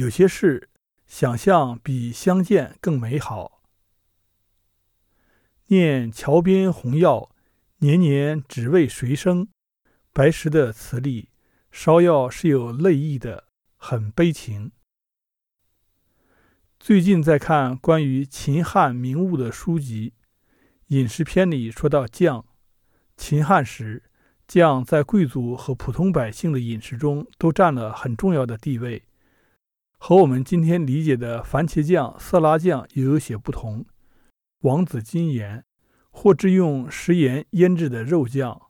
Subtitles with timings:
[0.00, 0.70] 有些事
[1.06, 3.60] 想象比相见更美好。
[5.66, 7.30] 念桥边红药，
[7.80, 9.48] 年年只为谁生？
[10.14, 11.28] 白石的词里，
[11.70, 14.72] 芍药是有泪意的，很悲情。
[16.78, 20.14] 最近在看关于秦汉名物的书籍，
[20.86, 22.46] 饮食篇里说到酱。
[23.18, 24.04] 秦汉时，
[24.48, 29.04] 酱在贵族和普通百姓的饮食中都占了很重要的地位，
[30.02, 33.84] 和我们今天理解的番茄酱、色拉酱也有些不同。
[34.60, 35.62] 王子金盐，
[36.10, 38.62] 或制用食盐腌制的肉酱，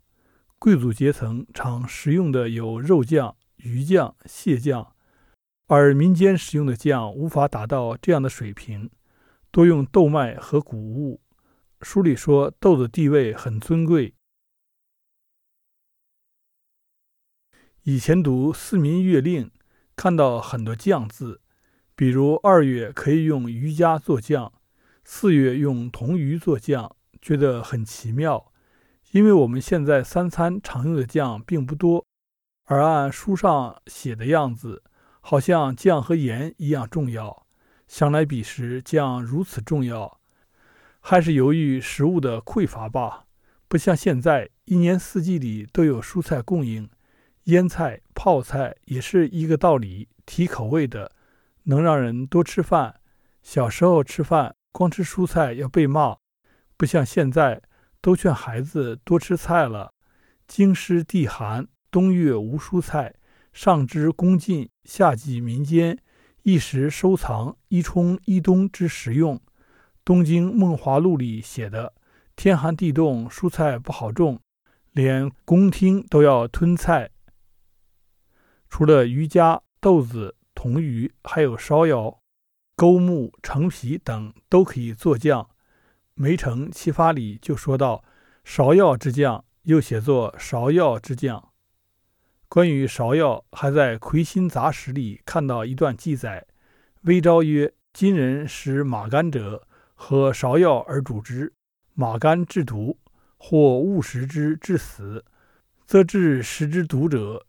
[0.58, 4.92] 贵族阶层常食用的有肉酱、鱼酱、蟹酱。
[5.68, 8.90] 而民间使用的酱无法达到这样的水平，
[9.52, 11.20] 多用豆麦和谷物。
[11.80, 14.14] 书里说豆的地位很尊贵。
[17.84, 19.46] 以前读《四民月令》，
[20.02, 21.42] 看到很多酱字，
[21.94, 24.50] 比如二月可以用鱼虾做酱，
[25.04, 28.50] 四月用铜鱼做酱，觉得很奇妙。
[29.10, 32.06] 因为我们现在三餐常用的酱并不多，
[32.64, 34.82] 而按书上写的样子。
[35.20, 37.44] 好像酱和盐一样重要。
[37.86, 40.18] 想来彼时酱如此重要，
[41.00, 43.26] 还是由于食物的匮乏吧？
[43.68, 46.88] 不像现在，一年四季里都有蔬菜供应，
[47.44, 51.12] 腌菜、泡菜也是一个道理，提口味的，
[51.64, 53.00] 能让人多吃饭。
[53.42, 56.16] 小时候吃饭光吃蔬菜要被骂，
[56.76, 57.62] 不像现在，
[58.00, 59.94] 都劝孩子多吃菜了。
[60.46, 63.14] 京师地寒，冬月无蔬菜。
[63.52, 65.98] 上知宫禁，下济民间，
[66.42, 69.36] 一时收藏，一充一冬之食用。
[70.04, 71.94] 《东京梦华录》里写的：
[72.36, 74.38] 天寒地冻，蔬菜不好种，
[74.92, 77.10] 连宫廷都要吞菜。
[78.70, 82.22] 除了鱼虾、豆子、铜鱼，还有芍药、
[82.76, 85.42] 钩木、橙皮等都可以做酱。
[86.14, 88.04] 《梅城七发》里就说到：
[88.46, 91.50] 芍药之酱，又写作芍药之酱。
[92.48, 96.46] 关于芍药，还在《魁星杂史》里看到一段记载：
[97.02, 101.52] 微昭曰：“今人食马肝者，喝芍药而主之。
[101.94, 102.98] 马肝制毒，
[103.36, 105.24] 或误食之致死，
[105.84, 107.46] 则致食之毒者，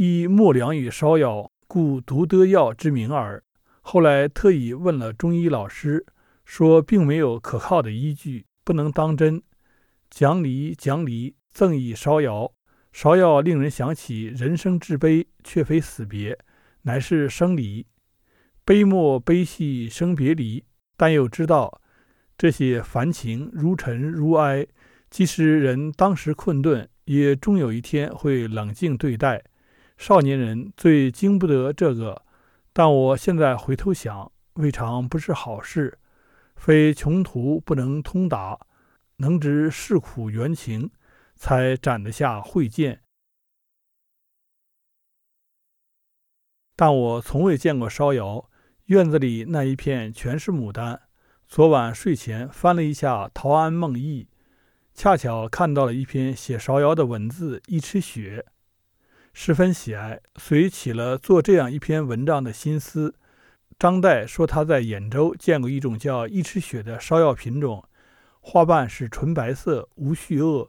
[0.00, 3.42] 以末良与芍药，故独得药之名耳。”
[3.82, 6.06] 后来特意问了中医老师，
[6.44, 9.42] 说并没有可靠的依据，不能当真。
[10.08, 12.52] 讲理讲理，赠以芍药。
[12.94, 16.38] 芍药令人想起人生至悲，却非死别，
[16.82, 17.84] 乃是生离。
[18.64, 20.62] 悲莫悲兮生别离，
[20.96, 21.80] 但又知道
[22.36, 24.64] 这些凡情如尘如埃，
[25.10, 29.42] 即使人当时困顿，也终有一天会冷静对待。
[29.98, 32.22] 少年人最经不得这个，
[32.72, 35.98] 但我现在回头想，未尝不是好事。
[36.56, 38.58] 非穷途不能通达，
[39.16, 40.90] 能知世苦缘情。
[41.40, 43.02] 才斩得下慧剑，
[46.74, 48.50] 但我从未见过芍药。
[48.86, 51.02] 院子里那一片全是牡丹。
[51.46, 54.24] 昨晚睡前翻了一下《陶庵梦忆》，
[54.92, 58.44] 恰巧看到了一篇写芍药的文字《一池雪》，
[59.40, 63.14] 十分喜爱，遂起了做这样一篇文章的心思。
[63.78, 67.84] 张岱说他在兖州见过一种叫一池雪的芍药品种，
[68.40, 70.66] 花瓣是纯白色，无絮萼。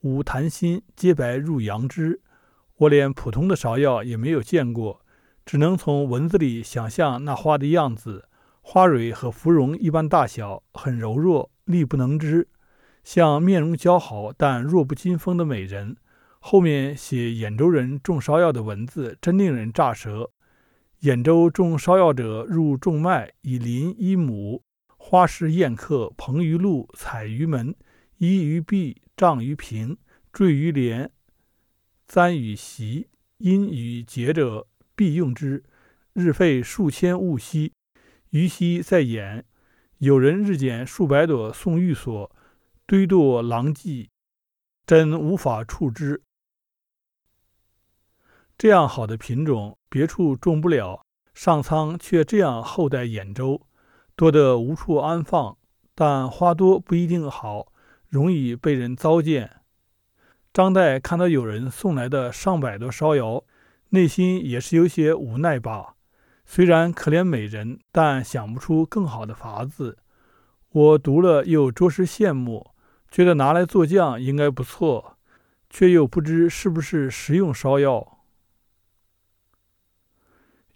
[0.00, 2.22] 无檀心，皆白入阳枝。
[2.78, 5.02] 我连普通的芍药也没有见过，
[5.44, 8.26] 只能从文字里想象那花的样子。
[8.62, 12.48] 花蕊和芙蓉一般大小，很柔弱，力不能支，
[13.04, 15.98] 像面容姣好但弱不禁风的美人。
[16.44, 20.28] 后面写兖州人种芍药的文字，真令人咋舌。
[21.02, 24.62] 兖州种芍药者，入种麦，以林一亩，
[24.98, 27.74] 花市宴客，蓬于路，采于门，
[28.18, 29.00] 依于壁。
[29.14, 29.96] 障于屏，
[30.32, 31.08] 坠于帘，
[32.08, 34.66] 簪于席，因与节者
[34.96, 35.62] 必用之。
[36.12, 37.72] 日费数千物兮，
[38.30, 39.44] 于兮在兖。
[39.98, 42.34] 有人日捡数百朵送寓所，
[42.84, 44.08] 堆垛狼藉，
[44.84, 46.22] 真无法处之。
[48.62, 51.04] 这样好的品种，别处种不了，
[51.34, 53.66] 上苍却这样厚待兖州，
[54.14, 55.56] 多得无处安放。
[55.96, 57.72] 但花多不一定好。
[58.08, 59.50] 容易被人糟践。
[60.52, 63.42] 张岱看到有人送来的上百朵芍药，
[63.88, 65.96] 内心也是有些无奈吧。
[66.46, 69.98] 虽然可怜美人，但想不出更好的法子。
[70.70, 72.70] 我读了又着实羡慕，
[73.10, 75.18] 觉得拿来做酱应该不错，
[75.68, 78.20] 却又不知是不是食用芍药。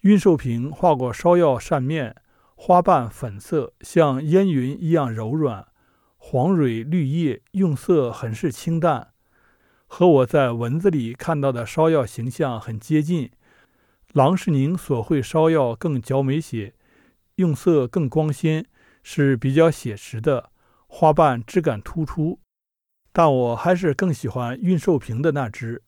[0.07, 2.15] 运寿平画过芍药扇面，
[2.55, 5.67] 花瓣粉色，像烟云一样柔软，
[6.15, 9.09] 黄蕊绿叶，用色很是清淡，
[9.85, 13.31] 和我在文字里看到的芍药形象很接近。
[14.13, 16.73] 郎世宁所绘芍药更娇美些，
[17.35, 18.65] 用色更光鲜，
[19.03, 20.51] 是比较写实的，
[20.87, 22.39] 花瓣质感突出。
[23.11, 25.83] 但我还是更喜欢运寿平的那只。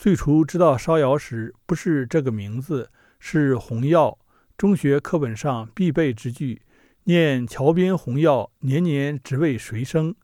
[0.00, 4.18] 最初知道烧窑时，不是这个名字，是红药。
[4.56, 6.62] 中学课本上必备之句，
[7.04, 10.14] 念桥边红药，年年只为谁生。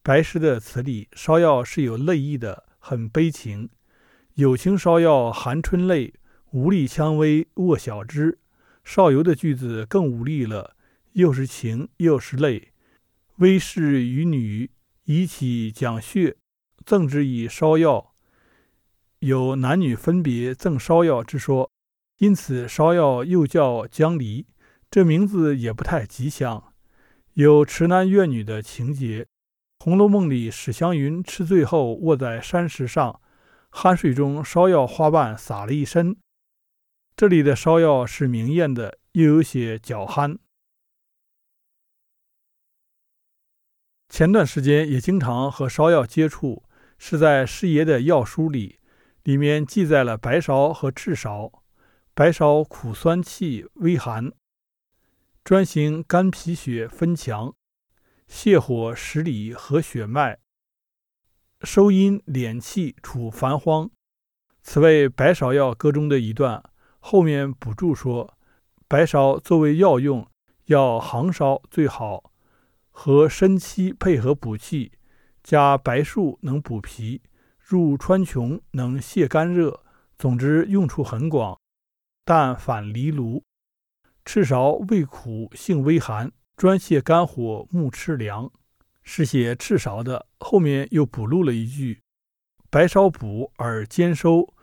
[0.00, 3.68] 白石的词里，烧药是有泪意的，很悲情。
[4.34, 6.14] 有情烧药含春泪，
[6.52, 8.38] 无力蔷薇握小枝。
[8.84, 10.76] 少游的句子更无力了，
[11.14, 12.70] 又是情又是泪。
[13.38, 14.70] 微氏与女
[15.06, 16.36] 以起讲血，
[16.84, 18.12] 赠之以烧药。
[19.20, 21.70] 有男女分别赠芍药之说，
[22.18, 24.46] 因此芍药又叫江离，
[24.90, 26.74] 这名字也不太吉祥。
[27.32, 29.24] 有痴男怨女的情节，
[29.84, 33.20] 《红楼梦》里史湘云吃醉后卧在山石上，
[33.70, 36.16] 酣睡中芍药花瓣洒了一身。
[37.16, 40.38] 这里的芍药是明艳的，又有些娇憨。
[44.08, 46.62] 前段时间也经常和芍药接触，
[46.98, 48.78] 是在师爷的药书里。
[49.26, 51.50] 里面记载了白芍和赤芍。
[52.14, 54.30] 白芍苦酸气微寒，
[55.42, 57.52] 专行肝脾血分强，
[58.28, 60.38] 泻火实里和血脉，
[61.62, 63.90] 收阴敛气除烦慌。
[64.62, 66.62] 此为白芍药歌中的一段。
[67.00, 68.38] 后面补注说，
[68.86, 70.24] 白芍作为药用，
[70.66, 72.32] 要杭烧最好，
[72.92, 74.92] 和参七配合补气，
[75.42, 77.22] 加白术能补脾。
[77.68, 79.82] 入川穹能泻肝热，
[80.16, 81.58] 总之用处很广，
[82.24, 83.42] 但反离炉。
[84.24, 88.48] 赤芍味苦，性微寒，专泻肝火，目赤凉，
[89.02, 90.28] 是写赤芍的。
[90.38, 92.02] 后面又补录了一句：
[92.70, 94.54] 白芍补而兼收，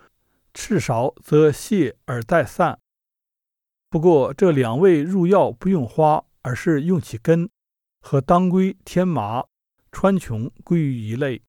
[0.54, 2.80] 赤芍则泻而带散。
[3.90, 7.50] 不过这两味入药不用花，而是用其根，
[8.00, 9.44] 和当归、天麻、
[9.92, 11.42] 川穹归于一类。